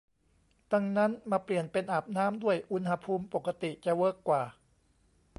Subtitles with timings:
[0.73, 4.43] ดังนั้นมาเปลี่ยนเป็นอาบน้ำด้วยอุณหภูมิปกติจะเวิร์กกว่า